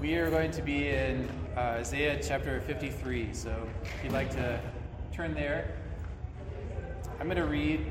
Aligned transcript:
We 0.00 0.14
are 0.14 0.30
going 0.30 0.50
to 0.52 0.62
be 0.62 0.88
in 0.88 1.28
uh, 1.54 1.76
Isaiah 1.80 2.18
chapter 2.22 2.62
53. 2.62 3.34
So 3.34 3.68
if 3.82 4.02
you'd 4.02 4.14
like 4.14 4.30
to 4.30 4.58
turn 5.12 5.34
there, 5.34 5.74
I'm 7.20 7.26
going 7.26 7.36
to 7.36 7.44
read 7.44 7.84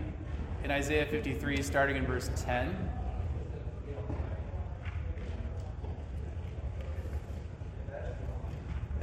in 0.64 0.72
Isaiah 0.72 1.06
53, 1.06 1.62
starting 1.62 1.98
in 1.98 2.08
verse 2.08 2.32
10. 2.36 2.76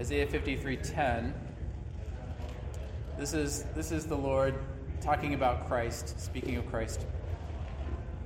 Isaiah 0.01 0.27
53:10. 0.27 1.33
This 3.21 3.35
is 3.35 3.67
this 3.77 3.93
is 3.93 4.07
the 4.07 4.17
Lord 4.17 4.57
talking 5.01 5.33
about 5.33 5.69
Christ, 5.69 6.21
speaking 6.21 6.57
of 6.57 6.69
Christ. 6.69 7.07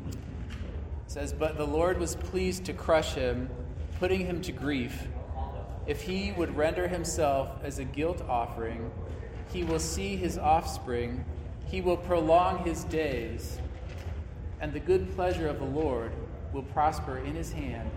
It 0.08 0.16
says, 1.06 1.34
"But 1.34 1.58
the 1.58 1.66
Lord 1.66 1.98
was 1.98 2.16
pleased 2.16 2.64
to 2.64 2.72
crush 2.72 3.12
him, 3.12 3.50
putting 4.00 4.24
him 4.24 4.40
to 4.40 4.50
grief. 4.50 5.06
If 5.86 6.00
he 6.00 6.32
would 6.32 6.56
render 6.56 6.88
himself 6.88 7.50
as 7.62 7.78
a 7.78 7.84
guilt 7.84 8.22
offering, 8.26 8.90
he 9.52 9.62
will 9.62 9.78
see 9.78 10.16
his 10.16 10.38
offspring, 10.38 11.22
he 11.66 11.82
will 11.82 11.98
prolong 11.98 12.64
his 12.64 12.84
days, 12.84 13.58
and 14.58 14.72
the 14.72 14.80
good 14.80 15.14
pleasure 15.14 15.48
of 15.48 15.58
the 15.58 15.66
Lord 15.66 16.12
will 16.54 16.62
prosper 16.62 17.18
in 17.18 17.34
his 17.34 17.52
hand. 17.52 17.90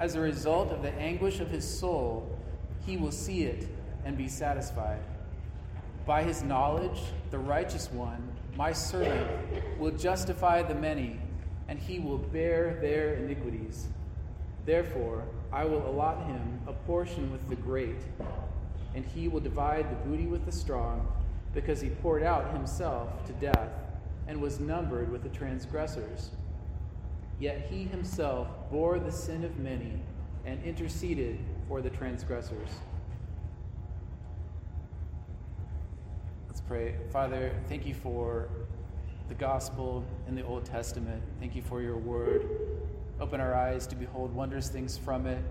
As 0.00 0.16
a 0.16 0.20
result 0.20 0.72
of 0.72 0.82
the 0.82 0.92
anguish 0.94 1.38
of 1.38 1.48
his 1.48 1.64
soul, 1.66 2.36
he 2.84 2.96
will 2.96 3.12
see 3.12 3.44
it 3.44 3.68
and 4.04 4.18
be 4.18 4.28
satisfied. 4.28 5.00
By 6.06 6.24
his 6.24 6.42
knowledge, 6.42 7.00
the 7.30 7.38
righteous 7.38 7.88
one, 7.92 8.28
my 8.56 8.72
servant, 8.72 9.30
will 9.78 9.92
justify 9.92 10.62
the 10.62 10.74
many, 10.74 11.20
and 11.68 11.78
he 11.78 12.00
will 12.00 12.18
bear 12.18 12.80
their 12.80 13.14
iniquities. 13.14 13.86
Therefore, 14.64 15.24
I 15.52 15.64
will 15.64 15.86
allot 15.86 16.26
him 16.26 16.60
a 16.66 16.72
portion 16.72 17.30
with 17.30 17.48
the 17.48 17.56
great, 17.56 18.02
and 18.94 19.04
he 19.04 19.28
will 19.28 19.40
divide 19.40 19.90
the 19.90 20.08
booty 20.08 20.26
with 20.26 20.46
the 20.46 20.52
strong, 20.52 21.06
because 21.52 21.80
he 21.80 21.90
poured 21.90 22.22
out 22.22 22.52
himself 22.52 23.24
to 23.26 23.32
death 23.34 23.70
and 24.26 24.40
was 24.40 24.58
numbered 24.58 25.12
with 25.12 25.22
the 25.22 25.28
transgressors. 25.28 26.30
Yet 27.38 27.66
he 27.70 27.84
himself 27.84 28.48
bore 28.70 28.98
the 28.98 29.12
sin 29.12 29.44
of 29.44 29.58
many 29.58 30.00
and 30.46 30.62
interceded 30.64 31.38
for 31.68 31.80
the 31.82 31.90
transgressors. 31.90 32.68
Let's 36.48 36.60
pray. 36.60 36.94
Father, 37.10 37.52
thank 37.68 37.86
you 37.86 37.94
for 37.94 38.48
the 39.28 39.34
gospel 39.34 40.04
in 40.28 40.34
the 40.34 40.44
Old 40.44 40.64
Testament. 40.64 41.22
Thank 41.40 41.54
you 41.54 41.62
for 41.62 41.82
your 41.82 41.96
word. 41.96 42.48
Open 43.20 43.40
our 43.40 43.54
eyes 43.54 43.86
to 43.86 43.96
behold 43.96 44.34
wondrous 44.34 44.68
things 44.68 44.98
from 44.98 45.26
it, 45.26 45.42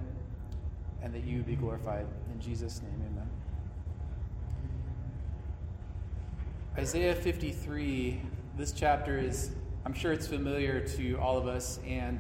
and 1.02 1.14
that 1.14 1.24
you 1.24 1.42
be 1.44 1.56
glorified. 1.56 2.06
In 2.34 2.42
Jesus' 2.42 2.82
name, 2.82 3.02
amen. 3.12 3.30
Isaiah 6.78 7.16
53, 7.16 8.22
this 8.58 8.72
chapter 8.72 9.18
is, 9.18 9.52
I'm 9.86 9.94
sure 9.94 10.12
it's 10.12 10.28
familiar 10.28 10.80
to 10.80 11.16
all 11.16 11.38
of 11.38 11.48
us, 11.48 11.80
and 11.88 12.20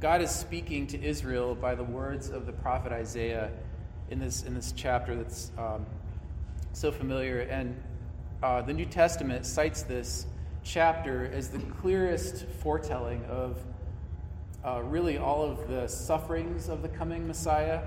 God 0.00 0.22
is 0.22 0.30
speaking 0.30 0.86
to 0.88 1.02
Israel 1.02 1.54
by 1.54 1.74
the 1.74 1.84
words 1.84 2.30
of 2.30 2.46
the 2.46 2.52
prophet 2.52 2.92
Isaiah 2.92 3.50
in 4.10 4.18
this, 4.18 4.44
in 4.44 4.54
this 4.54 4.72
chapter 4.72 5.16
that's 5.16 5.50
um, 5.58 5.84
so 6.72 6.92
familiar. 6.92 7.40
And 7.40 7.74
uh, 8.42 8.62
the 8.62 8.72
New 8.72 8.86
Testament 8.86 9.44
cites 9.44 9.82
this 9.82 10.26
chapter 10.62 11.30
as 11.34 11.48
the 11.48 11.58
clearest 11.58 12.46
foretelling 12.62 13.24
of 13.26 13.62
uh, 14.64 14.82
really 14.82 15.18
all 15.18 15.42
of 15.42 15.68
the 15.68 15.88
sufferings 15.88 16.68
of 16.68 16.82
the 16.82 16.88
coming 16.88 17.26
Messiah. 17.26 17.82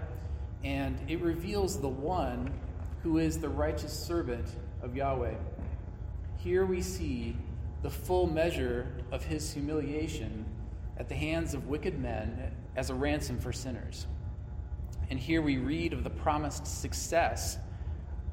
And 0.63 0.97
it 1.07 1.21
reveals 1.21 1.79
the 1.79 1.89
one 1.89 2.51
who 3.03 3.17
is 3.17 3.39
the 3.39 3.49
righteous 3.49 3.93
servant 3.93 4.47
of 4.81 4.95
Yahweh. 4.95 5.35
Here 6.37 6.65
we 6.65 6.81
see 6.81 7.35
the 7.81 7.89
full 7.89 8.27
measure 8.27 8.87
of 9.11 9.23
his 9.23 9.51
humiliation 9.51 10.45
at 10.97 11.09
the 11.09 11.15
hands 11.15 11.53
of 11.53 11.67
wicked 11.67 11.99
men 11.99 12.51
as 12.75 12.89
a 12.89 12.93
ransom 12.93 13.39
for 13.39 13.51
sinners. 13.51 14.07
And 15.09 15.19
here 15.19 15.41
we 15.41 15.57
read 15.57 15.93
of 15.93 16.03
the 16.03 16.09
promised 16.09 16.65
success 16.65 17.57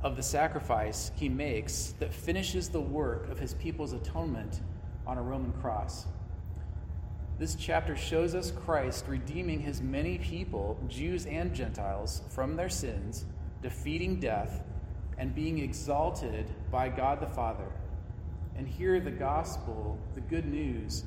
of 0.02 0.16
the 0.16 0.22
sacrifice 0.22 1.10
he 1.16 1.28
makes 1.28 1.94
that 1.98 2.14
finishes 2.14 2.68
the 2.68 2.80
work 2.80 3.28
of 3.30 3.38
his 3.38 3.54
people's 3.54 3.92
atonement 3.92 4.60
on 5.06 5.18
a 5.18 5.22
Roman 5.22 5.52
cross. 5.60 6.06
This 7.40 7.54
chapter 7.54 7.96
shows 7.96 8.34
us 8.34 8.50
Christ 8.50 9.06
redeeming 9.08 9.60
his 9.60 9.80
many 9.80 10.18
people, 10.18 10.78
Jews 10.88 11.24
and 11.24 11.54
Gentiles, 11.54 12.20
from 12.28 12.54
their 12.54 12.68
sins, 12.68 13.24
defeating 13.62 14.20
death, 14.20 14.62
and 15.16 15.34
being 15.34 15.58
exalted 15.58 16.52
by 16.70 16.90
God 16.90 17.18
the 17.18 17.26
Father. 17.26 17.72
And 18.58 18.68
here 18.68 19.00
the 19.00 19.10
gospel, 19.10 19.98
the 20.14 20.20
good 20.20 20.44
news, 20.44 21.04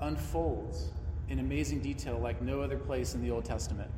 unfolds 0.00 0.88
in 1.28 1.38
amazing 1.38 1.82
detail 1.82 2.18
like 2.18 2.42
no 2.42 2.62
other 2.62 2.78
place 2.78 3.14
in 3.14 3.22
the 3.22 3.30
Old 3.30 3.44
Testament. 3.44 3.92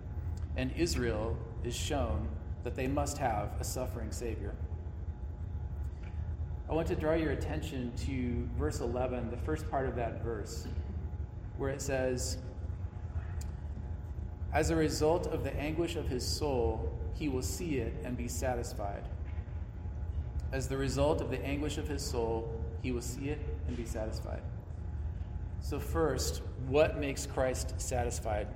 And 0.58 0.70
Israel 0.76 1.38
is 1.64 1.74
shown 1.74 2.28
that 2.64 2.74
they 2.74 2.86
must 2.86 3.16
have 3.16 3.58
a 3.60 3.64
suffering 3.64 4.12
Savior. 4.12 4.54
I 6.68 6.74
want 6.74 6.86
to 6.88 6.96
draw 6.96 7.14
your 7.14 7.30
attention 7.30 7.92
to 8.04 8.46
verse 8.58 8.80
11, 8.80 9.30
the 9.30 9.38
first 9.38 9.70
part 9.70 9.88
of 9.88 9.96
that 9.96 10.22
verse, 10.22 10.66
where 11.58 11.70
it 11.70 11.82
says, 11.82 12.38
As 14.52 14.70
a 14.70 14.76
result 14.76 15.26
of 15.26 15.44
the 15.44 15.54
anguish 15.56 15.96
of 15.96 16.08
his 16.08 16.26
soul, 16.26 16.90
he 17.14 17.28
will 17.28 17.42
see 17.42 17.78
it 17.78 17.94
and 18.04 18.16
be 18.16 18.28
satisfied. 18.28 19.02
As 20.52 20.68
the 20.68 20.76
result 20.76 21.20
of 21.20 21.30
the 21.30 21.44
anguish 21.44 21.76
of 21.76 21.86
his 21.86 22.02
soul, 22.02 22.50
he 22.80 22.92
will 22.92 23.02
see 23.02 23.28
it 23.28 23.40
and 23.66 23.76
be 23.76 23.84
satisfied. 23.84 24.40
So, 25.60 25.78
first, 25.78 26.40
what 26.68 26.98
makes 26.98 27.26
Christ 27.26 27.74
satisfied? 27.78 28.46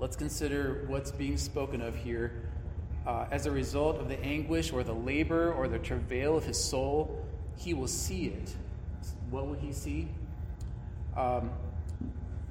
Let's 0.00 0.16
consider 0.16 0.84
what's 0.88 1.12
being 1.12 1.38
spoken 1.38 1.80
of 1.80 1.96
here. 1.96 2.50
Uh, 3.06 3.26
as 3.30 3.46
a 3.46 3.50
result 3.50 3.98
of 4.00 4.08
the 4.08 4.18
anguish 4.22 4.72
or 4.72 4.82
the 4.82 4.94
labor 4.94 5.52
or 5.52 5.68
the 5.68 5.78
travail 5.78 6.36
of 6.36 6.44
his 6.44 6.62
soul, 6.62 7.24
he 7.56 7.72
will 7.72 7.86
see 7.86 8.26
it. 8.26 8.54
What 9.30 9.46
will 9.46 9.54
he 9.54 9.72
see? 9.72 10.08
Um, 11.16 11.50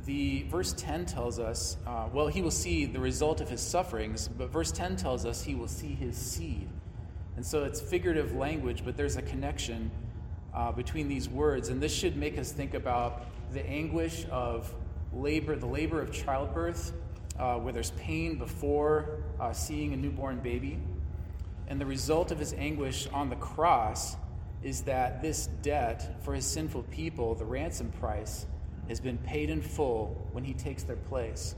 the 0.06 0.44
verse 0.44 0.74
10 0.74 1.06
tells 1.06 1.40
us, 1.40 1.78
uh, 1.88 2.08
well, 2.12 2.28
he 2.28 2.42
will 2.42 2.52
see 2.52 2.86
the 2.86 3.00
result 3.00 3.40
of 3.40 3.50
his 3.50 3.62
sufferings, 3.62 4.28
but 4.28 4.50
verse 4.50 4.72
10 4.72 4.98
tells 4.98 5.26
us 5.26 5.44
he 5.44 5.56
will 5.56 5.68
see 5.68 5.96
his 5.96 6.18
seed. 6.18 6.68
And 7.36 7.46
so 7.46 7.64
it's 7.64 7.80
figurative 7.80 8.36
language, 8.36 8.84
but 8.84 8.98
there's 8.98 9.16
a 9.16 9.22
connection 9.22 9.92
uh, 10.54 10.72
between 10.72 11.08
these 11.08 11.30
words. 11.30 11.70
And 11.70 11.82
this 11.82 11.94
should 11.94 12.18
make 12.18 12.38
us 12.38 12.52
think 12.52 12.74
about 12.74 13.26
the 13.54 13.66
anguish 13.66 14.26
of 14.30 14.74
labor, 15.14 15.56
the 15.56 15.66
labor 15.66 16.02
of 16.02 16.12
childbirth, 16.12 16.94
uh, 17.40 17.56
where 17.56 17.74
there's 17.74 17.92
pain 17.92 18.38
before 18.38 19.24
uh, 19.40 19.54
seeing 19.54 19.94
a 19.94 19.98
newborn 19.98 20.40
baby. 20.40 20.80
And 21.68 21.80
the 21.80 21.86
result 21.86 22.32
of 22.32 22.40
his 22.40 22.54
anguish 22.54 23.08
on 23.14 23.30
the 23.30 23.36
cross 23.38 24.16
is 24.62 24.82
that 24.84 25.22
this 25.22 25.48
debt 25.62 26.24
for 26.24 26.34
his 26.34 26.46
sinful 26.46 26.84
people, 26.84 27.36
the 27.36 27.46
ransom 27.46 27.92
price, 28.00 28.46
has 28.88 29.00
been 29.00 29.18
paid 29.20 29.50
in 29.50 29.62
full 29.62 30.28
when 30.32 30.44
he 30.44 30.54
takes 30.54 30.84
their 30.84 30.96
place. 30.96 31.56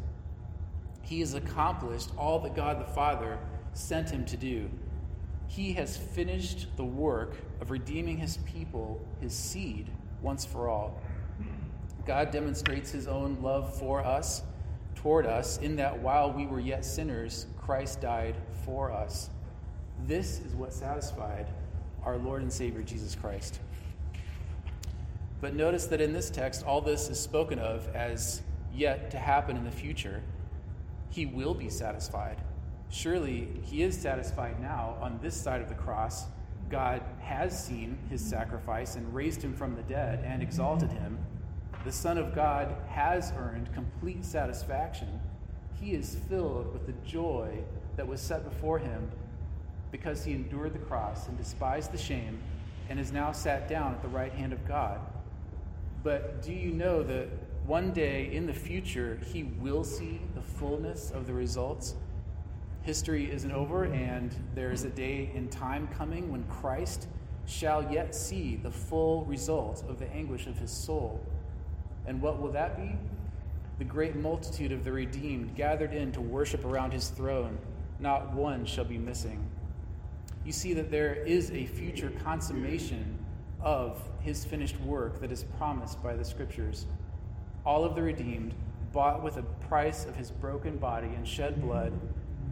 He 1.02 1.20
has 1.20 1.34
accomplished 1.34 2.12
all 2.18 2.40
that 2.40 2.56
God 2.56 2.80
the 2.80 2.92
Father 2.94 3.38
sent 3.74 4.10
him 4.10 4.26
to 4.26 4.38
do. 4.38 4.70
He 5.48 5.74
has 5.74 5.98
finished 5.98 6.68
the 6.78 6.86
work 6.86 7.36
of 7.62 7.70
redeeming 7.72 8.18
his 8.18 8.38
people, 8.38 9.06
his 9.22 9.34
seed, 9.34 9.90
once 10.22 10.46
for 10.46 10.70
all. 10.70 11.00
God 12.06 12.32
demonstrates 12.32 12.92
his 12.92 13.08
own 13.08 13.38
love 13.42 13.78
for 13.78 14.04
us, 14.04 14.44
toward 14.96 15.26
us, 15.26 15.58
in 15.58 15.76
that 15.76 16.00
while 16.00 16.32
we 16.32 16.46
were 16.46 16.60
yet 16.60 16.86
sinners, 16.86 17.48
Christ 17.58 18.02
died 18.02 18.36
for 18.64 18.92
us. 18.92 19.30
This 20.06 20.40
is 20.40 20.54
what 20.54 20.74
satisfied 20.74 21.48
our 22.04 22.18
Lord 22.18 22.42
and 22.42 22.52
Savior 22.52 22.84
Jesus 22.84 23.16
Christ. 23.16 23.60
But 25.42 25.56
notice 25.56 25.86
that 25.88 26.02
in 26.02 26.14
this 26.14 26.30
text, 26.30 26.66
all 26.66 26.82
this 26.82 27.10
is 27.10 27.20
spoken 27.20 27.60
of 27.60 27.88
as 27.96 28.42
yet 28.74 29.12
to 29.12 29.18
happen 29.18 29.58
in 29.58 29.64
the 29.64 29.72
future. 29.72 30.22
He 31.10 31.26
will 31.26 31.54
be 31.54 31.70
satisfied. 31.70 32.42
Surely 32.90 33.48
he 33.64 33.84
is 33.84 33.98
satisfied 33.98 34.60
now 34.60 34.98
on 35.02 35.20
this 35.22 35.36
side 35.36 35.62
of 35.62 35.70
the 35.70 35.76
cross. 35.76 36.26
God 36.70 37.02
has 37.20 37.66
seen 37.66 37.98
his 38.10 38.22
sacrifice 38.22 38.96
and 38.96 39.14
raised 39.14 39.42
him 39.42 39.54
from 39.54 39.76
the 39.76 39.84
dead 39.84 40.24
and 40.26 40.42
exalted 40.42 40.92
him 40.92 41.18
the 41.86 41.92
Son 41.92 42.18
of 42.18 42.34
God 42.34 42.76
has 42.90 43.32
earned 43.38 43.72
complete 43.76 44.26
satisfaction. 44.26 45.20
He 45.80 45.92
is 45.92 46.18
filled 46.28 46.74
with 46.74 46.88
the 46.88 46.94
joy 47.08 47.60
that 47.96 48.08
was 48.08 48.20
set 48.20 48.44
before 48.44 48.80
him 48.80 49.12
because 49.92 50.26
he 50.26 50.34
endured 50.34 50.74
the 50.74 50.80
cross 50.80 51.28
and 51.28 51.38
despised 51.38 51.92
the 51.92 51.98
shame 51.98 52.40
and 52.90 53.00
is 53.00 53.12
now 53.12 53.32
sat 53.32 53.70
down 53.70 53.94
at 53.94 54.02
the 54.02 54.08
right 54.08 54.34
hand 54.34 54.52
of 54.52 54.68
God. 54.68 55.00
But 56.06 56.44
do 56.44 56.54
you 56.54 56.70
know 56.70 57.02
that 57.02 57.30
one 57.66 57.92
day 57.92 58.32
in 58.32 58.46
the 58.46 58.54
future, 58.54 59.20
he 59.34 59.42
will 59.42 59.84
see 59.84 60.22
the 60.36 60.42
fullness 60.42 61.10
of 61.10 61.26
the 61.26 61.34
results. 61.34 61.96
History 62.84 63.32
isn't 63.32 63.52
over, 63.52 63.86
and 63.86 64.32
there 64.54 64.72
is 64.72 64.84
a 64.84 64.92
day 64.92 65.32
in 65.34 65.48
time 65.48 65.88
coming 65.88 66.32
when 66.32 66.44
Christ 66.44 67.08
shall 67.48 67.92
yet 67.92 68.14
see 68.14 68.56
the 68.56 68.70
full 68.70 69.26
result 69.26 69.84
of 69.90 69.98
the 69.98 70.08
anguish 70.14 70.46
of 70.46 70.60
his 70.60 70.70
soul. 70.70 71.20
And 72.06 72.22
what 72.22 72.40
will 72.40 72.52
that 72.52 72.78
be? 72.78 72.96
The 73.80 73.86
great 73.86 74.16
multitude 74.16 74.72
of 74.72 74.84
the 74.84 74.92
redeemed 74.92 75.56
gathered 75.56 75.92
in 75.92 76.12
to 76.12 76.22
worship 76.22 76.66
around 76.66 76.94
his 76.94 77.08
throne. 77.08 77.58
Not 78.00 78.32
one 78.32 78.68
shall 78.68 78.86
be 78.86 79.00
missing. 79.00 79.44
You 80.46 80.52
see 80.52 80.76
that 80.76 80.92
there 80.92 81.16
is 81.16 81.50
a 81.50 81.66
future 81.66 82.12
consummation 82.24 83.25
of 83.66 84.00
his 84.22 84.46
finished 84.46 84.80
work 84.82 85.20
that 85.20 85.32
is 85.32 85.44
promised 85.58 86.02
by 86.02 86.16
the 86.16 86.24
scriptures. 86.24 86.86
All 87.66 87.84
of 87.84 87.96
the 87.96 88.04
redeemed, 88.04 88.54
bought 88.94 89.22
with 89.22 89.36
a 89.36 89.44
price 89.68 90.06
of 90.06 90.16
his 90.16 90.32
broken 90.32 90.78
body 90.78 91.08
and 91.08 91.28
shed 91.28 91.62
blood, 91.62 91.92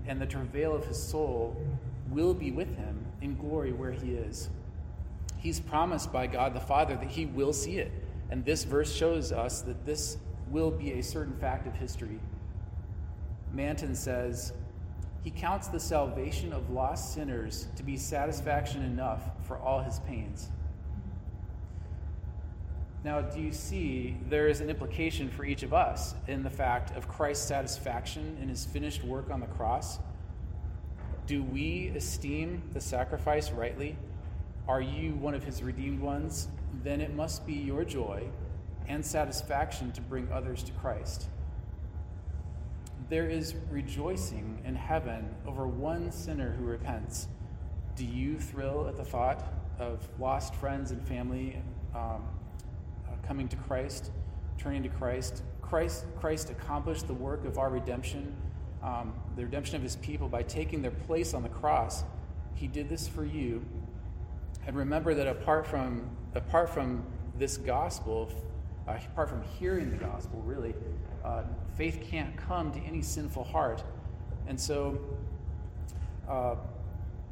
and 0.07 0.19
the 0.19 0.25
travail 0.25 0.75
of 0.75 0.85
his 0.85 1.01
soul, 1.01 1.55
will 2.09 2.33
be 2.33 2.51
with 2.51 2.75
him 2.75 3.05
in 3.21 3.37
glory 3.37 3.71
where 3.71 3.91
he 3.91 4.15
is. 4.15 4.49
He's 5.37 5.59
promised 5.59 6.11
by 6.11 6.27
God 6.27 6.53
the 6.53 6.59
Father 6.59 6.95
that 6.95 7.09
he 7.09 7.27
will 7.27 7.53
see 7.53 7.77
it. 7.77 7.91
And 8.29 8.43
this 8.43 8.63
verse 8.63 8.93
shows 8.93 9.31
us 9.31 9.61
that 9.61 9.85
this 9.85 10.17
will 10.49 10.71
be 10.71 10.93
a 10.93 11.03
certain 11.03 11.37
fact 11.37 11.67
of 11.67 11.75
history. 11.75 12.19
Manton 13.53 13.93
says, 13.93 14.53
He 15.23 15.29
counts 15.29 15.67
the 15.67 15.79
salvation 15.79 16.51
of 16.51 16.71
lost 16.71 17.13
sinners 17.13 17.67
to 17.75 17.83
be 17.83 17.97
satisfaction 17.97 18.83
enough 18.83 19.21
for 19.43 19.57
all 19.57 19.81
his 19.81 19.99
pains. 20.01 20.49
Now, 23.03 23.19
do 23.19 23.41
you 23.41 23.51
see 23.51 24.15
there 24.29 24.47
is 24.47 24.61
an 24.61 24.69
implication 24.69 25.29
for 25.29 25.43
each 25.43 25.61
of 25.63 25.73
us 25.73 26.15
in 26.27 26.41
the 26.41 26.49
fact 26.49 26.95
of 26.95 27.09
Christ's 27.09 27.45
satisfaction 27.45 28.37
in 28.41 28.47
his 28.47 28.63
finished 28.63 29.03
work 29.03 29.29
on 29.29 29.41
the 29.41 29.47
cross? 29.47 29.99
Do 31.25 31.43
we 31.43 31.91
esteem 31.95 32.63
the 32.71 32.79
sacrifice 32.79 33.51
rightly? 33.51 33.97
Are 34.69 34.81
you 34.81 35.15
one 35.15 35.33
of 35.33 35.43
his 35.43 35.61
redeemed 35.61 35.99
ones? 35.99 36.47
Then 36.81 37.01
it 37.01 37.13
must 37.13 37.45
be 37.45 37.53
your 37.53 37.83
joy 37.83 38.23
and 38.87 39.05
satisfaction 39.05 39.91
to 39.93 40.01
bring 40.01 40.31
others 40.31 40.63
to 40.63 40.71
Christ. 40.73 41.27
There 43.09 43.29
is 43.29 43.55
rejoicing 43.69 44.61
in 44.65 44.75
heaven 44.75 45.35
over 45.45 45.67
one 45.67 46.09
sinner 46.09 46.51
who 46.51 46.63
repents. 46.63 47.27
Do 47.97 48.05
you 48.05 48.39
thrill 48.39 48.87
at 48.87 48.95
the 48.95 49.03
thought 49.03 49.43
of 49.77 50.07
lost 50.19 50.55
friends 50.55 50.91
and 50.91 51.05
family 51.05 51.61
um, 51.93 52.23
coming 53.27 53.47
to 53.47 53.55
Christ, 53.55 54.11
turning 54.57 54.83
to 54.83 54.89
Christ. 54.89 55.43
Christ, 55.61 56.05
Christ 56.19 56.49
accomplished 56.49 57.07
the 57.07 57.13
work 57.13 57.45
of 57.45 57.57
our 57.57 57.69
redemption, 57.69 58.35
um, 58.83 59.13
the 59.35 59.43
redemption 59.43 59.75
of 59.75 59.81
his 59.81 59.95
people, 59.97 60.27
by 60.27 60.43
taking 60.43 60.81
their 60.81 60.91
place 60.91 61.33
on 61.33 61.43
the 61.43 61.49
cross. 61.49 62.03
He 62.55 62.67
did 62.67 62.89
this 62.89 63.07
for 63.07 63.25
you. 63.25 63.65
And 64.65 64.75
remember 64.75 65.13
that 65.13 65.27
apart 65.27 65.65
from, 65.67 66.09
apart 66.35 66.69
from 66.69 67.03
this 67.37 67.57
gospel, 67.57 68.31
uh, 68.87 68.97
apart 69.11 69.29
from 69.29 69.41
hearing 69.59 69.89
the 69.89 69.97
gospel, 69.97 70.41
really, 70.45 70.73
uh, 71.23 71.43
faith 71.77 72.05
can't 72.09 72.35
come 72.37 72.71
to 72.71 72.79
any 72.81 73.01
sinful 73.01 73.43
heart. 73.43 73.83
And 74.47 74.59
so, 74.59 74.99
uh, 76.29 76.55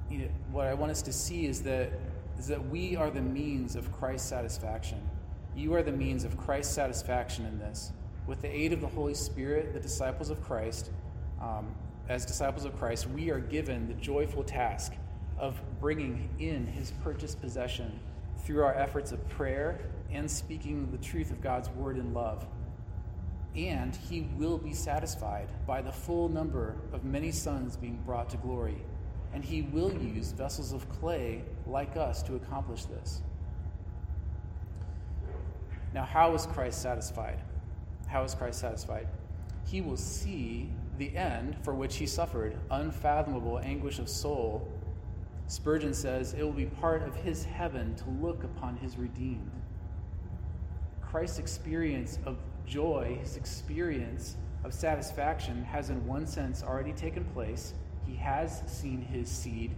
you 0.09 0.19
know, 0.19 0.27
what 0.51 0.67
I 0.67 0.73
want 0.73 0.91
us 0.91 1.01
to 1.03 1.13
see 1.13 1.45
is 1.45 1.61
that, 1.63 1.91
is 2.37 2.47
that 2.47 2.69
we 2.69 2.95
are 2.95 3.09
the 3.09 3.21
means 3.21 3.75
of 3.75 3.91
Christ's 3.91 4.27
satisfaction. 4.27 4.99
You 5.55 5.73
are 5.75 5.83
the 5.83 5.91
means 5.91 6.23
of 6.23 6.37
Christ's 6.37 6.73
satisfaction 6.73 7.45
in 7.45 7.59
this. 7.59 7.91
With 8.25 8.41
the 8.41 8.47
aid 8.47 8.71
of 8.71 8.79
the 8.81 8.87
Holy 8.87 9.13
Spirit, 9.13 9.73
the 9.73 9.79
disciples 9.79 10.29
of 10.29 10.41
Christ, 10.43 10.91
um, 11.41 11.75
as 12.07 12.25
disciples 12.25 12.65
of 12.65 12.77
Christ, 12.77 13.09
we 13.09 13.29
are 13.31 13.39
given 13.39 13.87
the 13.87 13.93
joyful 13.95 14.43
task 14.43 14.93
of 15.37 15.61
bringing 15.79 16.29
in 16.39 16.67
his 16.67 16.91
purchased 17.03 17.41
possession 17.41 17.99
through 18.37 18.63
our 18.63 18.73
efforts 18.75 19.11
of 19.11 19.27
prayer 19.29 19.79
and 20.11 20.29
speaking 20.29 20.89
the 20.91 20.97
truth 20.97 21.31
of 21.31 21.41
God's 21.41 21.69
word 21.69 21.97
in 21.97 22.13
love. 22.13 22.45
And 23.55 23.93
he 23.95 24.29
will 24.37 24.57
be 24.57 24.73
satisfied 24.73 25.49
by 25.67 25.81
the 25.81 25.91
full 25.91 26.29
number 26.29 26.77
of 26.93 27.03
many 27.03 27.31
sons 27.31 27.75
being 27.75 28.01
brought 28.05 28.29
to 28.29 28.37
glory. 28.37 28.81
And 29.33 29.43
he 29.43 29.63
will 29.63 29.91
use 29.91 30.31
vessels 30.31 30.71
of 30.71 30.87
clay 30.89 31.43
like 31.65 31.97
us 31.97 32.23
to 32.23 32.35
accomplish 32.35 32.85
this. 32.85 33.21
Now, 35.93 36.05
how 36.05 36.33
is 36.33 36.45
Christ 36.45 36.81
satisfied? 36.81 37.39
How 38.07 38.23
is 38.23 38.33
Christ 38.33 38.59
satisfied? 38.59 39.07
He 39.65 39.81
will 39.81 39.97
see 39.97 40.69
the 40.97 41.15
end 41.15 41.57
for 41.63 41.73
which 41.73 41.97
he 41.97 42.05
suffered 42.05 42.57
unfathomable 42.69 43.59
anguish 43.59 43.99
of 43.99 44.07
soul. 44.07 44.67
Spurgeon 45.47 45.93
says 45.93 46.33
it 46.33 46.43
will 46.43 46.51
be 46.51 46.65
part 46.65 47.03
of 47.03 47.15
his 47.15 47.43
heaven 47.43 47.95
to 47.95 48.09
look 48.21 48.43
upon 48.43 48.77
his 48.77 48.97
redeemed. 48.97 49.51
Christ's 51.01 51.39
experience 51.39 52.19
of 52.25 52.37
joy, 52.65 53.17
his 53.21 53.35
experience 53.35 54.37
of 54.63 54.73
satisfaction, 54.73 55.63
has 55.63 55.89
in 55.89 56.05
one 56.07 56.25
sense 56.25 56.63
already 56.63 56.93
taken 56.93 57.25
place. 57.25 57.73
He 58.07 58.15
has 58.15 58.63
seen 58.65 59.01
his 59.01 59.29
seed, 59.29 59.75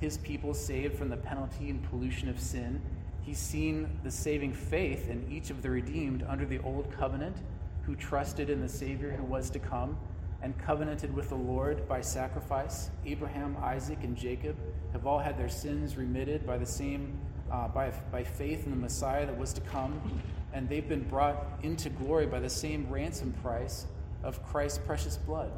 his 0.00 0.18
people 0.18 0.52
saved 0.52 0.96
from 0.98 1.10
the 1.10 1.16
penalty 1.16 1.70
and 1.70 1.82
pollution 1.90 2.28
of 2.28 2.40
sin 2.40 2.80
He's 3.24 3.38
seen 3.38 3.88
the 4.02 4.10
saving 4.10 4.52
faith 4.52 5.08
in 5.08 5.26
each 5.30 5.50
of 5.50 5.62
the 5.62 5.70
redeemed 5.70 6.24
under 6.28 6.44
the 6.44 6.58
old 6.58 6.92
covenant 6.92 7.36
who 7.82 7.96
trusted 7.96 8.50
in 8.50 8.60
the 8.60 8.68
Savior 8.68 9.12
who 9.12 9.24
was 9.24 9.48
to 9.50 9.58
come 9.58 9.96
and 10.42 10.56
covenanted 10.58 11.14
with 11.14 11.30
the 11.30 11.34
Lord 11.34 11.88
by 11.88 12.02
sacrifice. 12.02 12.90
Abraham, 13.06 13.56
Isaac, 13.62 13.98
and 14.02 14.14
Jacob 14.14 14.56
have 14.92 15.06
all 15.06 15.18
had 15.18 15.38
their 15.38 15.48
sins 15.48 15.96
remitted 15.96 16.46
by 16.46 16.58
the 16.58 16.66
same 16.66 17.18
uh, 17.50 17.68
by, 17.68 17.92
by 18.10 18.24
faith 18.24 18.64
in 18.64 18.70
the 18.70 18.76
Messiah 18.76 19.24
that 19.26 19.38
was 19.38 19.52
to 19.52 19.60
come, 19.62 20.22
and 20.52 20.68
they've 20.68 20.88
been 20.88 21.04
brought 21.04 21.46
into 21.62 21.88
glory 21.88 22.26
by 22.26 22.40
the 22.40 22.48
same 22.48 22.86
ransom 22.90 23.32
price 23.42 23.86
of 24.22 24.42
Christ's 24.44 24.78
precious 24.78 25.16
blood. 25.16 25.52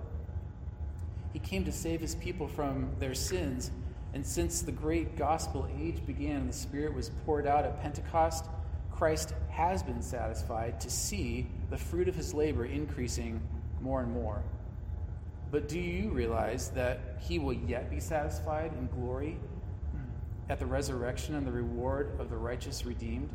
He 1.32 1.38
came 1.38 1.64
to 1.64 1.72
save 1.72 2.00
his 2.00 2.14
people 2.14 2.48
from 2.48 2.90
their 2.98 3.14
sins 3.14 3.70
and 4.14 4.24
since 4.24 4.62
the 4.62 4.72
great 4.72 5.16
gospel 5.16 5.68
age 5.78 6.04
began 6.06 6.36
and 6.36 6.48
the 6.48 6.56
Spirit 6.56 6.94
was 6.94 7.10
poured 7.24 7.46
out 7.46 7.64
at 7.64 7.80
Pentecost, 7.82 8.46
Christ 8.90 9.34
has 9.50 9.82
been 9.82 10.00
satisfied 10.00 10.80
to 10.80 10.90
see 10.90 11.46
the 11.70 11.76
fruit 11.76 12.08
of 12.08 12.14
his 12.14 12.32
labor 12.32 12.64
increasing 12.64 13.40
more 13.80 14.00
and 14.00 14.12
more. 14.12 14.42
But 15.50 15.68
do 15.68 15.78
you 15.78 16.10
realize 16.10 16.70
that 16.70 17.18
he 17.20 17.38
will 17.38 17.52
yet 17.52 17.90
be 17.90 18.00
satisfied 18.00 18.72
in 18.72 18.88
glory 18.88 19.38
at 20.48 20.58
the 20.58 20.66
resurrection 20.66 21.34
and 21.34 21.46
the 21.46 21.52
reward 21.52 22.18
of 22.18 22.30
the 22.30 22.36
righteous 22.36 22.86
redeemed? 22.86 23.28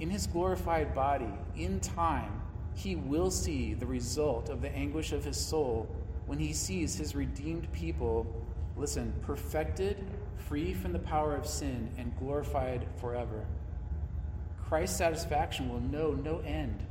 In 0.00 0.10
his 0.10 0.26
glorified 0.26 0.94
body, 0.94 1.32
in 1.56 1.80
time, 1.80 2.42
he 2.74 2.94
will 2.94 3.30
see 3.30 3.74
the 3.74 3.86
result 3.86 4.48
of 4.48 4.60
the 4.60 4.70
anguish 4.70 5.12
of 5.12 5.24
his 5.24 5.36
soul 5.36 5.88
when 6.26 6.38
he 6.38 6.52
sees 6.52 6.96
his 6.96 7.14
redeemed 7.14 7.72
people 7.72 8.26
listen, 8.78 9.12
perfected, 9.22 10.04
free 10.36 10.72
from 10.72 10.92
the 10.92 10.98
power 10.98 11.34
of 11.34 11.46
sin, 11.46 11.90
and 11.98 12.16
glorified 12.18 12.86
forever. 13.00 13.44
Christ's 14.68 14.96
satisfaction 14.96 15.68
will 15.68 15.80
know 15.80 16.12
no 16.12 16.38
end. 16.40 16.86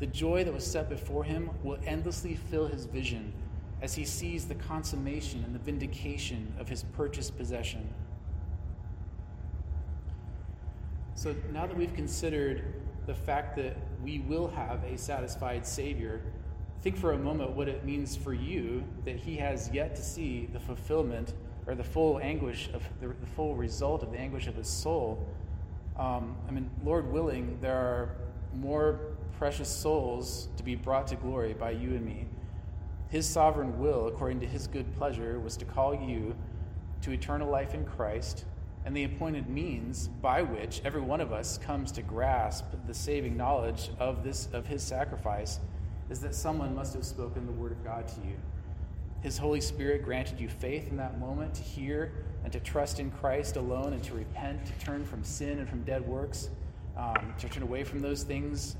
The 0.00 0.06
joy 0.06 0.44
that 0.44 0.52
was 0.52 0.66
set 0.66 0.88
before 0.88 1.24
him 1.24 1.50
will 1.62 1.78
endlessly 1.86 2.34
fill 2.34 2.66
his 2.66 2.86
vision 2.86 3.32
as 3.82 3.94
he 3.94 4.04
sees 4.04 4.46
the 4.46 4.54
consummation 4.54 5.44
and 5.44 5.54
the 5.54 5.58
vindication 5.58 6.52
of 6.58 6.68
his 6.68 6.84
purchased 6.84 7.36
possession. 7.36 7.92
So 11.14 11.34
now 11.52 11.66
that 11.66 11.76
we've 11.76 11.94
considered 11.94 12.74
the 13.06 13.14
fact 13.14 13.56
that 13.56 13.76
we 14.02 14.20
will 14.20 14.48
have 14.48 14.82
a 14.84 14.96
satisfied 14.96 15.66
Savior, 15.66 16.22
Think 16.82 16.96
for 16.96 17.12
a 17.12 17.18
moment 17.18 17.50
what 17.50 17.68
it 17.68 17.84
means 17.84 18.16
for 18.16 18.34
you 18.34 18.82
that 19.04 19.16
he 19.16 19.36
has 19.36 19.70
yet 19.72 19.94
to 19.94 20.02
see 20.02 20.48
the 20.52 20.58
fulfillment 20.58 21.32
or 21.68 21.76
the 21.76 21.84
full 21.84 22.18
anguish 22.20 22.70
of 22.74 22.82
the, 23.00 23.06
the 23.06 23.26
full 23.36 23.54
result 23.54 24.02
of 24.02 24.10
the 24.10 24.18
anguish 24.18 24.48
of 24.48 24.56
his 24.56 24.66
soul. 24.66 25.24
Um, 25.96 26.36
I 26.48 26.50
mean, 26.50 26.68
Lord 26.82 27.12
willing, 27.12 27.56
there 27.60 27.76
are 27.76 28.16
more 28.52 28.98
precious 29.38 29.68
souls 29.68 30.48
to 30.56 30.64
be 30.64 30.74
brought 30.74 31.06
to 31.08 31.16
glory 31.16 31.54
by 31.54 31.70
you 31.70 31.90
and 31.90 32.04
me. 32.04 32.26
His 33.10 33.28
sovereign 33.28 33.78
will, 33.78 34.08
according 34.08 34.40
to 34.40 34.46
his 34.46 34.66
good 34.66 34.92
pleasure, 34.96 35.38
was 35.38 35.56
to 35.58 35.64
call 35.64 35.94
you 35.94 36.34
to 37.02 37.12
eternal 37.12 37.48
life 37.48 37.74
in 37.74 37.84
Christ 37.84 38.44
and 38.84 38.96
the 38.96 39.04
appointed 39.04 39.48
means 39.48 40.08
by 40.08 40.42
which 40.42 40.82
every 40.84 41.00
one 41.00 41.20
of 41.20 41.32
us 41.32 41.58
comes 41.58 41.92
to 41.92 42.02
grasp 42.02 42.64
the 42.86 42.94
saving 42.94 43.36
knowledge 43.36 43.90
of 44.00 44.24
this 44.24 44.48
of 44.52 44.66
his 44.66 44.82
sacrifice 44.82 45.60
is 46.12 46.20
that 46.20 46.36
someone 46.36 46.76
must 46.76 46.94
have 46.94 47.06
spoken 47.06 47.46
the 47.46 47.52
word 47.52 47.72
of 47.72 47.82
God 47.82 48.06
to 48.08 48.20
you. 48.20 48.36
His 49.22 49.38
Holy 49.38 49.62
Spirit 49.62 50.04
granted 50.04 50.38
you 50.40 50.48
faith 50.48 50.88
in 50.88 50.98
that 50.98 51.18
moment 51.18 51.54
to 51.54 51.62
hear 51.62 52.12
and 52.44 52.52
to 52.52 52.60
trust 52.60 53.00
in 53.00 53.10
Christ 53.10 53.56
alone 53.56 53.94
and 53.94 54.04
to 54.04 54.14
repent, 54.14 54.66
to 54.66 54.72
turn 54.84 55.06
from 55.06 55.24
sin 55.24 55.58
and 55.60 55.68
from 55.68 55.82
dead 55.84 56.06
works, 56.06 56.50
um, 56.98 57.34
to 57.38 57.48
turn 57.48 57.64
away 57.64 57.84
from 57.84 58.00
those 58.00 58.24
things 58.24 58.76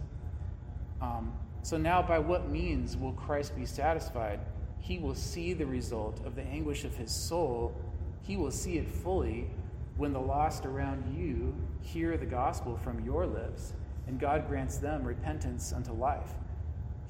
Um, 1.00 1.32
so 1.62 1.76
now, 1.76 2.02
by 2.02 2.18
what 2.18 2.50
means 2.50 2.96
will 2.96 3.12
Christ 3.12 3.56
be 3.56 3.66
satisfied? 3.66 4.40
He 4.80 4.98
will 4.98 5.14
see 5.14 5.54
the 5.54 5.66
result 5.66 6.20
of 6.26 6.36
the 6.36 6.42
anguish 6.44 6.84
of 6.84 6.96
his 6.96 7.12
soul. 7.12 7.74
He 8.22 8.36
will 8.36 8.50
see 8.52 8.78
it 8.78 8.88
fully 8.88 9.50
when 9.96 10.12
the 10.12 10.20
lost 10.20 10.66
around 10.66 11.16
you 11.16 11.54
hear 11.82 12.16
the 12.16 12.26
gospel 12.26 12.76
from 12.76 13.04
your 13.04 13.26
lips 13.26 13.74
and 14.08 14.20
God 14.20 14.48
grants 14.48 14.78
them 14.78 15.04
repentance 15.04 15.72
unto 15.72 15.92
life. 15.92 16.34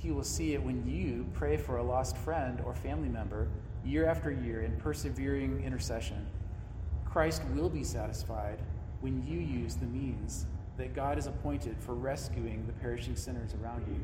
He 0.02 0.10
will 0.10 0.24
see 0.24 0.52
it 0.54 0.60
when 0.60 0.84
you 0.84 1.26
pray 1.32 1.56
for 1.56 1.76
a 1.76 1.82
lost 1.82 2.16
friend 2.16 2.60
or 2.66 2.74
family 2.74 3.08
member 3.08 3.46
year 3.84 4.08
after 4.08 4.32
year 4.32 4.62
in 4.62 4.72
persevering 4.78 5.62
intercession. 5.62 6.26
Christ 7.04 7.42
will 7.54 7.68
be 7.68 7.84
satisfied 7.84 8.58
when 9.00 9.24
you 9.24 9.38
use 9.38 9.76
the 9.76 9.86
means 9.86 10.46
that 10.76 10.92
God 10.92 11.18
has 11.18 11.28
appointed 11.28 11.76
for 11.78 11.94
rescuing 11.94 12.66
the 12.66 12.72
perishing 12.72 13.14
sinners 13.14 13.54
around 13.62 13.84
you. 13.86 14.00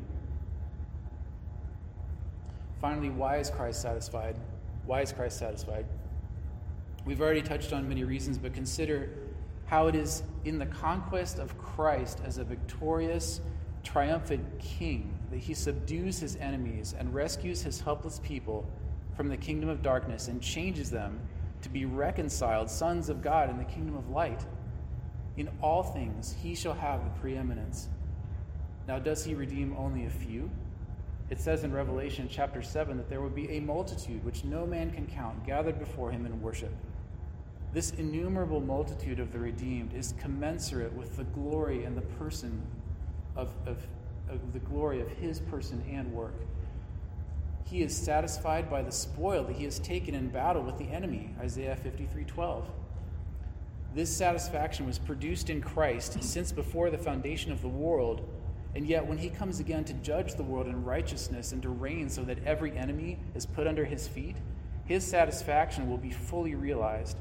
Finally, 2.79 3.09
why 3.09 3.37
is 3.37 3.49
Christ 3.49 3.81
satisfied? 3.81 4.37
Why 4.85 5.01
is 5.01 5.11
Christ 5.11 5.37
satisfied? 5.37 5.85
We've 7.03 7.19
already 7.19 7.41
touched 7.41 7.73
on 7.73 7.89
many 7.89 8.05
reasons, 8.05 8.37
but 8.37 8.53
consider 8.53 9.09
how 9.65 9.87
it 9.87 9.95
is 9.95 10.23
in 10.45 10.59
the 10.59 10.65
conquest 10.65 11.39
of 11.39 11.57
Christ 11.57 12.21
as 12.23 12.37
a 12.37 12.45
victorious, 12.45 13.41
triumphant 13.83 14.45
king 14.59 15.18
that 15.31 15.39
he 15.39 15.53
subdues 15.53 16.19
his 16.19 16.35
enemies 16.37 16.95
and 16.97 17.13
rescues 17.13 17.61
his 17.61 17.79
helpless 17.79 18.19
people 18.23 18.67
from 19.15 19.27
the 19.27 19.37
kingdom 19.37 19.69
of 19.69 19.81
darkness 19.81 20.27
and 20.27 20.41
changes 20.41 20.89
them 20.89 21.19
to 21.61 21.69
be 21.69 21.85
reconciled 21.85 22.69
sons 22.69 23.09
of 23.09 23.21
God 23.21 23.49
in 23.49 23.57
the 23.57 23.65
kingdom 23.65 23.95
of 23.95 24.09
light. 24.09 24.45
In 25.37 25.49
all 25.61 25.83
things, 25.83 26.35
he 26.41 26.55
shall 26.55 26.73
have 26.73 27.03
the 27.03 27.19
preeminence. 27.19 27.89
Now, 28.87 28.97
does 28.99 29.23
he 29.23 29.35
redeem 29.35 29.75
only 29.77 30.05
a 30.05 30.09
few? 30.09 30.49
It 31.29 31.39
says 31.39 31.63
in 31.63 31.71
Revelation 31.71 32.27
chapter 32.29 32.61
7 32.61 32.97
that 32.97 33.07
there 33.07 33.21
will 33.21 33.29
be 33.29 33.49
a 33.51 33.59
multitude 33.59 34.23
which 34.25 34.43
no 34.43 34.65
man 34.65 34.91
can 34.91 35.05
count 35.05 35.45
gathered 35.45 35.77
before 35.77 36.11
him 36.11 36.25
in 36.25 36.41
worship. 36.41 36.73
This 37.71 37.91
innumerable 37.91 38.61
multitude 38.61 39.19
of 39.19 39.31
the 39.31 39.37
redeemed 39.37 39.93
is 39.93 40.15
commensurate 40.19 40.91
with 40.93 41.17
the 41.17 41.23
glory 41.25 41.83
and 41.83 41.95
the 41.95 42.01
person 42.01 42.63
of, 43.35 43.53
of, 43.67 43.77
of 44.29 44.53
the 44.53 44.59
glory 44.59 45.01
of 45.01 45.09
his 45.09 45.39
person 45.39 45.83
and 45.91 46.11
work. 46.13 46.35
He 47.65 47.81
is 47.83 47.95
satisfied 47.95 48.69
by 48.69 48.81
the 48.81 48.91
spoil 48.91 49.43
that 49.43 49.55
he 49.55 49.63
has 49.65 49.79
taken 49.79 50.15
in 50.15 50.29
battle 50.29 50.63
with 50.63 50.77
the 50.77 50.89
enemy. 50.89 51.35
Isaiah 51.39 51.75
53 51.75 52.23
12. 52.23 52.69
This 53.93 54.15
satisfaction 54.15 54.85
was 54.85 54.99
produced 54.99 55.49
in 55.49 55.61
Christ 55.61 56.23
since 56.23 56.51
before 56.51 56.89
the 56.89 56.97
foundation 56.97 57.51
of 57.51 57.61
the 57.61 57.67
world, 57.67 58.27
and 58.75 58.87
yet 58.87 59.05
when 59.05 59.17
he 59.17 59.29
comes 59.29 59.59
again 59.59 59.83
to 59.85 59.93
judge 59.93 60.35
the 60.35 60.43
world 60.43 60.67
in 60.67 60.83
righteousness 60.83 61.51
and 61.51 61.61
to 61.63 61.69
reign 61.69 62.09
so 62.09 62.23
that 62.23 62.43
every 62.43 62.75
enemy 62.77 63.19
is 63.35 63.45
put 63.45 63.67
under 63.67 63.85
his 63.85 64.07
feet, 64.07 64.35
his 64.85 65.05
satisfaction 65.05 65.89
will 65.89 65.97
be 65.97 66.11
fully 66.11 66.55
realized. 66.55 67.17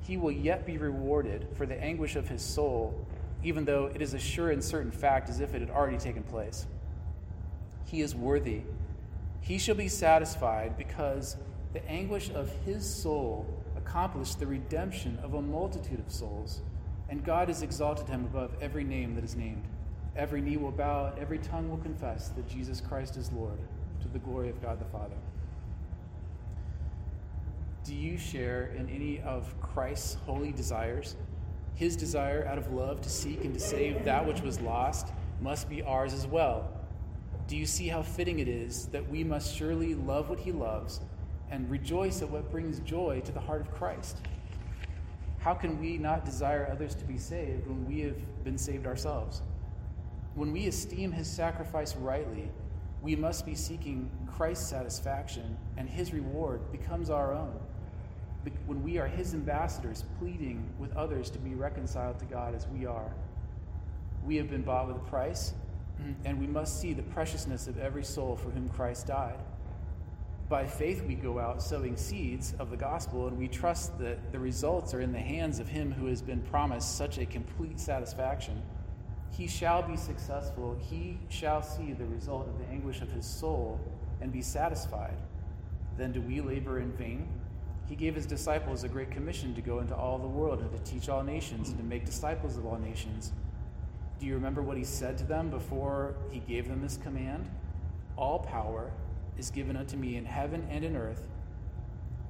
He 0.00 0.16
will 0.16 0.32
yet 0.32 0.64
be 0.64 0.78
rewarded 0.78 1.48
for 1.54 1.66
the 1.66 1.78
anguish 1.82 2.16
of 2.16 2.28
his 2.28 2.42
soul, 2.42 3.06
even 3.46 3.64
though 3.64 3.86
it 3.94 4.02
is 4.02 4.14
a 4.14 4.18
sure 4.18 4.50
and 4.50 4.62
certain 4.62 4.90
fact 4.90 5.28
as 5.28 5.40
if 5.40 5.54
it 5.54 5.60
had 5.60 5.70
already 5.70 5.98
taken 5.98 6.22
place. 6.22 6.66
He 7.84 8.00
is 8.00 8.14
worthy 8.14 8.62
he 9.46 9.58
shall 9.58 9.76
be 9.76 9.86
satisfied 9.86 10.76
because 10.76 11.36
the 11.72 11.88
anguish 11.88 12.30
of 12.30 12.50
his 12.64 12.84
soul 12.84 13.46
accomplished 13.76 14.40
the 14.40 14.46
redemption 14.46 15.20
of 15.22 15.34
a 15.34 15.40
multitude 15.40 16.00
of 16.00 16.10
souls, 16.10 16.62
and 17.08 17.24
God 17.24 17.46
has 17.46 17.62
exalted 17.62 18.08
him 18.08 18.24
above 18.24 18.56
every 18.60 18.82
name 18.82 19.14
that 19.14 19.22
is 19.22 19.36
named. 19.36 19.62
Every 20.16 20.40
knee 20.40 20.56
will 20.56 20.72
bow, 20.72 21.12
and 21.12 21.18
every 21.20 21.38
tongue 21.38 21.70
will 21.70 21.76
confess 21.76 22.30
that 22.30 22.48
Jesus 22.48 22.80
Christ 22.80 23.16
is 23.16 23.30
Lord, 23.30 23.60
to 24.00 24.08
the 24.08 24.18
glory 24.18 24.48
of 24.48 24.60
God 24.60 24.80
the 24.80 24.84
Father. 24.86 25.14
Do 27.84 27.94
you 27.94 28.18
share 28.18 28.72
in 28.76 28.90
any 28.90 29.20
of 29.20 29.54
Christ's 29.60 30.14
holy 30.26 30.50
desires? 30.50 31.14
His 31.76 31.96
desire 31.96 32.44
out 32.46 32.58
of 32.58 32.72
love 32.72 33.00
to 33.02 33.08
seek 33.08 33.44
and 33.44 33.54
to 33.54 33.60
save 33.60 34.04
that 34.04 34.26
which 34.26 34.40
was 34.40 34.60
lost 34.60 35.12
must 35.40 35.68
be 35.68 35.82
ours 35.82 36.12
as 36.12 36.26
well 36.26 36.76
do 37.48 37.56
you 37.56 37.66
see 37.66 37.86
how 37.86 38.02
fitting 38.02 38.40
it 38.40 38.48
is 38.48 38.86
that 38.86 39.08
we 39.08 39.22
must 39.22 39.54
surely 39.54 39.94
love 39.94 40.28
what 40.28 40.40
he 40.40 40.50
loves 40.50 41.00
and 41.50 41.70
rejoice 41.70 42.20
at 42.20 42.28
what 42.28 42.50
brings 42.50 42.80
joy 42.80 43.20
to 43.24 43.30
the 43.30 43.40
heart 43.40 43.60
of 43.60 43.72
Christ? 43.72 44.18
How 45.38 45.54
can 45.54 45.80
we 45.80 45.96
not 45.96 46.24
desire 46.24 46.68
others 46.70 46.96
to 46.96 47.04
be 47.04 47.18
saved 47.18 47.68
when 47.68 47.86
we 47.86 48.00
have 48.00 48.16
been 48.42 48.58
saved 48.58 48.84
ourselves? 48.84 49.42
When 50.34 50.52
we 50.52 50.66
esteem 50.66 51.12
his 51.12 51.28
sacrifice 51.28 51.94
rightly, 51.94 52.50
we 53.00 53.14
must 53.14 53.46
be 53.46 53.54
seeking 53.54 54.10
Christ's 54.26 54.68
satisfaction, 54.68 55.56
and 55.76 55.88
his 55.88 56.12
reward 56.12 56.72
becomes 56.72 57.10
our 57.10 57.32
own. 57.32 57.60
When 58.66 58.82
we 58.82 58.98
are 58.98 59.06
his 59.06 59.34
ambassadors, 59.34 60.04
pleading 60.18 60.68
with 60.78 60.96
others 60.96 61.30
to 61.30 61.38
be 61.38 61.54
reconciled 61.54 62.18
to 62.20 62.24
God 62.24 62.54
as 62.54 62.66
we 62.68 62.86
are, 62.86 63.12
we 64.24 64.36
have 64.36 64.50
been 64.50 64.62
bought 64.62 64.88
with 64.88 64.96
a 64.96 65.10
price, 65.10 65.54
and 66.24 66.38
we 66.38 66.46
must 66.46 66.80
see 66.80 66.92
the 66.92 67.02
preciousness 67.02 67.66
of 67.66 67.78
every 67.78 68.04
soul 68.04 68.36
for 68.36 68.50
whom 68.50 68.68
Christ 68.68 69.06
died. 69.06 69.38
By 70.48 70.66
faith, 70.66 71.02
we 71.04 71.14
go 71.14 71.40
out 71.40 71.60
sowing 71.60 71.96
seeds 71.96 72.54
of 72.58 72.70
the 72.70 72.76
gospel, 72.76 73.26
and 73.26 73.36
we 73.36 73.48
trust 73.48 73.98
that 73.98 74.30
the 74.30 74.38
results 74.38 74.94
are 74.94 75.00
in 75.00 75.12
the 75.12 75.18
hands 75.18 75.58
of 75.58 75.68
Him 75.68 75.90
who 75.90 76.06
has 76.06 76.22
been 76.22 76.40
promised 76.42 76.96
such 76.96 77.18
a 77.18 77.26
complete 77.26 77.80
satisfaction. 77.80 78.62
He 79.36 79.48
shall 79.48 79.82
be 79.82 79.96
successful, 79.96 80.78
he 80.80 81.18
shall 81.28 81.62
see 81.62 81.92
the 81.92 82.06
result 82.06 82.48
of 82.48 82.58
the 82.58 82.64
anguish 82.66 83.02
of 83.02 83.10
his 83.10 83.26
soul 83.26 83.78
and 84.20 84.32
be 84.32 84.40
satisfied. 84.40 85.16
Then 85.98 86.12
do 86.12 86.22
we 86.22 86.40
labor 86.40 86.78
in 86.78 86.92
vain? 86.92 87.28
He 87.88 87.94
gave 87.94 88.14
his 88.14 88.26
disciples 88.26 88.84
a 88.84 88.88
great 88.88 89.10
commission 89.10 89.54
to 89.54 89.60
go 89.60 89.78
into 89.78 89.94
all 89.94 90.18
the 90.18 90.26
world 90.26 90.60
and 90.60 90.70
to 90.72 90.90
teach 90.90 91.08
all 91.08 91.22
nations 91.22 91.68
and 91.68 91.78
to 91.78 91.84
make 91.84 92.04
disciples 92.04 92.56
of 92.56 92.66
all 92.66 92.78
nations 92.78 93.32
do 94.18 94.26
you 94.26 94.34
remember 94.34 94.62
what 94.62 94.78
he 94.78 94.84
said 94.84 95.18
to 95.18 95.24
them 95.24 95.50
before 95.50 96.14
he 96.30 96.40
gave 96.40 96.68
them 96.68 96.80
this 96.80 96.96
command? 96.96 97.48
All 98.16 98.38
power 98.38 98.90
is 99.36 99.50
given 99.50 99.76
unto 99.76 99.96
me 99.96 100.16
in 100.16 100.24
heaven 100.24 100.66
and 100.70 100.84
in 100.84 100.96
earth. 100.96 101.28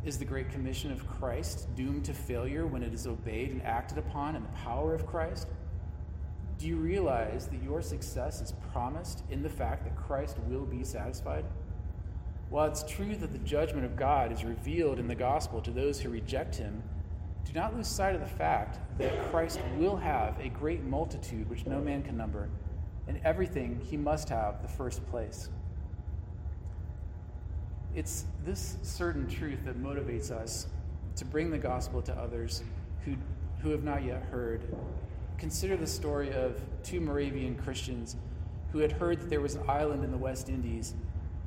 Is 0.04 0.18
the 0.18 0.24
great 0.24 0.50
commission 0.50 0.90
of 0.90 1.06
Christ 1.06 1.74
doomed 1.76 2.04
to 2.06 2.12
failure 2.12 2.66
when 2.66 2.82
it 2.82 2.92
is 2.92 3.06
obeyed 3.06 3.50
and 3.50 3.62
acted 3.62 3.98
upon 3.98 4.34
in 4.34 4.42
the 4.42 4.48
power 4.48 4.94
of 4.94 5.06
Christ? 5.06 5.48
Do 6.58 6.66
you 6.66 6.76
realize 6.76 7.46
that 7.48 7.62
your 7.62 7.82
success 7.82 8.40
is 8.40 8.52
promised 8.72 9.22
in 9.30 9.42
the 9.42 9.48
fact 9.48 9.84
that 9.84 9.96
Christ 9.96 10.38
will 10.48 10.64
be 10.64 10.82
satisfied? 10.82 11.44
While 12.48 12.66
it's 12.66 12.84
true 12.84 13.16
that 13.16 13.32
the 13.32 13.38
judgment 13.38 13.84
of 13.84 13.96
God 13.96 14.30
is 14.30 14.44
revealed 14.44 14.98
in 14.98 15.08
the 15.08 15.14
gospel 15.14 15.60
to 15.62 15.70
those 15.70 16.00
who 16.00 16.10
reject 16.10 16.54
him, 16.56 16.82
do 17.44 17.52
not 17.52 17.76
lose 17.76 17.88
sight 17.88 18.14
of 18.14 18.20
the 18.20 18.26
fact 18.26 18.78
that 18.98 19.30
Christ 19.30 19.60
will 19.78 19.96
have 19.96 20.38
a 20.40 20.48
great 20.48 20.84
multitude 20.84 21.48
which 21.50 21.66
no 21.66 21.80
man 21.80 22.02
can 22.02 22.16
number. 22.16 22.48
In 23.08 23.20
everything, 23.24 23.80
he 23.80 23.96
must 23.96 24.28
have 24.28 24.62
the 24.62 24.68
first 24.68 25.04
place. 25.08 25.48
It's 27.94 28.26
this 28.44 28.76
certain 28.82 29.28
truth 29.28 29.64
that 29.64 29.82
motivates 29.82 30.30
us 30.30 30.66
to 31.16 31.24
bring 31.24 31.50
the 31.50 31.58
gospel 31.58 32.02
to 32.02 32.12
others 32.14 32.62
who, 33.04 33.14
who 33.60 33.70
have 33.70 33.84
not 33.84 34.04
yet 34.04 34.22
heard. 34.24 34.62
Consider 35.38 35.76
the 35.76 35.86
story 35.86 36.32
of 36.32 36.60
two 36.82 37.00
Moravian 37.00 37.56
Christians 37.56 38.16
who 38.72 38.78
had 38.78 38.92
heard 38.92 39.20
that 39.20 39.30
there 39.30 39.40
was 39.40 39.54
an 39.54 39.62
island 39.68 40.04
in 40.04 40.10
the 40.10 40.18
West 40.18 40.48
Indies 40.48 40.94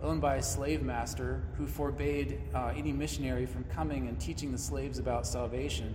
owned 0.02 0.22
by 0.22 0.36
a 0.36 0.44
slave 0.44 0.82
master 0.82 1.44
who 1.58 1.68
forbade 1.68 2.42
uh, 2.54 2.72
any 2.76 2.92
missionary 2.92 3.46
from 3.46 3.64
coming 3.66 4.08
and 4.08 4.20
teaching 4.20 4.52
the 4.52 4.58
slaves 4.58 4.98
about 4.98 5.28
salvation. 5.28 5.94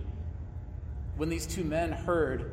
When 1.17 1.29
these 1.29 1.47
two 1.47 1.63
men 1.63 1.91
heard 1.91 2.51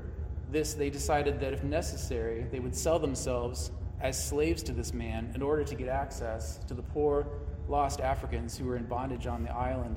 this, 0.51 0.75
they 0.75 0.91
decided 0.91 1.41
that 1.41 1.53
if 1.53 1.63
necessary, 1.63 2.47
they 2.51 2.61
would 2.61 2.75
sell 2.75 2.99
themselves 2.99 3.71
as 4.01 4.23
slaves 4.23 4.63
to 4.65 4.73
this 4.73 4.93
man 4.93 5.31
in 5.35 5.43
order 5.43 5.65
to 5.65 5.75
get 5.75 5.89
access 5.89 6.59
to 6.69 6.75
the 6.75 6.83
poor, 6.83 7.27
lost 7.69 8.01
Africans 8.01 8.57
who 8.57 8.65
were 8.65 8.77
in 8.77 8.85
bondage 8.85 9.27
on 9.27 9.43
the 9.43 9.53
island. 9.53 9.97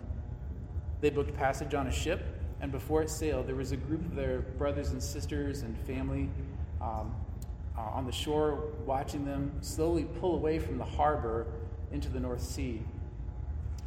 They 1.02 1.10
booked 1.10 1.36
passage 1.36 1.74
on 1.74 1.88
a 1.88 1.92
ship, 1.92 2.24
and 2.62 2.72
before 2.72 3.02
it 3.02 3.10
sailed, 3.10 3.48
there 3.48 3.56
was 3.56 3.72
a 3.72 3.78
group 3.78 4.06
of 4.06 4.16
their 4.16 4.42
brothers 4.42 4.92
and 4.92 5.02
sisters 5.02 5.62
and 5.62 5.78
family 5.80 6.30
um, 6.82 7.14
uh, 7.77 7.82
on 7.82 8.05
the 8.05 8.12
shore, 8.12 8.72
watching 8.86 9.25
them 9.25 9.51
slowly 9.62 10.05
pull 10.20 10.36
away 10.36 10.60
from 10.60 10.77
the 10.77 10.86
harbor 10.86 11.48
into 11.91 12.10
the 12.10 12.20
North 12.20 12.41
Sea. 12.41 12.82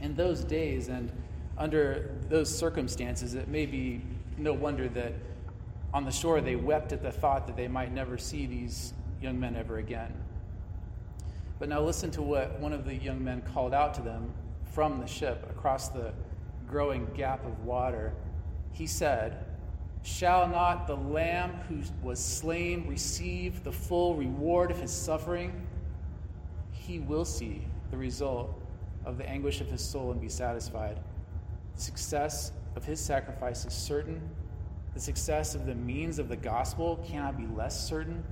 In 0.00 0.14
those 0.14 0.44
days 0.44 0.88
and 0.88 1.10
under 1.56 2.14
those 2.28 2.56
circumstances, 2.56 3.34
it 3.34 3.48
may 3.48 3.66
be 3.66 4.02
no 4.36 4.52
wonder 4.52 4.88
that 4.88 5.12
on 5.92 6.04
the 6.04 6.10
shore 6.10 6.40
they 6.40 6.56
wept 6.56 6.92
at 6.92 7.02
the 7.02 7.10
thought 7.10 7.46
that 7.46 7.56
they 7.56 7.68
might 7.68 7.92
never 7.92 8.18
see 8.18 8.46
these 8.46 8.92
young 9.20 9.40
men 9.40 9.56
ever 9.56 9.78
again. 9.78 10.12
But 11.58 11.68
now 11.68 11.80
listen 11.80 12.10
to 12.12 12.22
what 12.22 12.60
one 12.60 12.72
of 12.72 12.84
the 12.84 12.94
young 12.94 13.24
men 13.24 13.42
called 13.42 13.74
out 13.74 13.94
to 13.94 14.02
them 14.02 14.32
from 14.72 15.00
the 15.00 15.06
ship 15.06 15.48
across 15.50 15.88
the 15.88 16.12
growing 16.68 17.08
gap 17.16 17.44
of 17.44 17.64
water. 17.64 18.12
He 18.72 18.86
said, 18.86 19.44
Shall 20.02 20.48
not 20.48 20.86
the 20.86 20.96
Lamb 20.96 21.52
who 21.68 21.80
was 22.02 22.18
slain 22.18 22.86
receive 22.88 23.62
the 23.64 23.72
full 23.72 24.14
reward 24.14 24.70
of 24.70 24.78
his 24.78 24.92
suffering? 24.92 25.66
He 26.72 26.98
will 26.98 27.24
see 27.24 27.66
the 27.90 27.96
result 27.96 28.60
of 29.04 29.18
the 29.18 29.28
anguish 29.28 29.60
of 29.60 29.68
his 29.68 29.82
soul 29.82 30.12
and 30.12 30.20
be 30.20 30.28
satisfied. 30.28 30.98
The 31.74 31.80
success 31.80 32.52
of 32.76 32.84
his 32.84 33.00
sacrifice 33.00 33.64
is 33.64 33.72
certain. 33.72 34.20
The 34.94 35.00
success 35.00 35.54
of 35.54 35.66
the 35.66 35.74
means 35.74 36.18
of 36.18 36.28
the 36.28 36.36
gospel 36.36 37.04
cannot 37.08 37.36
be 37.36 37.46
less 37.46 37.88
certain. 37.88 38.24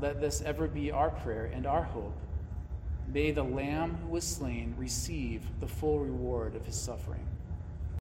Let 0.00 0.20
this 0.20 0.42
ever 0.42 0.66
be 0.66 0.90
our 0.90 1.10
prayer 1.10 1.50
and 1.52 1.66
our 1.66 1.82
hope. 1.82 2.16
May 3.12 3.32
the 3.32 3.42
Lamb 3.42 3.96
who 4.02 4.08
was 4.08 4.24
slain 4.24 4.74
receive 4.78 5.42
the 5.60 5.66
full 5.66 5.98
reward 5.98 6.54
of 6.54 6.64
his 6.64 6.76
suffering. 6.76 7.26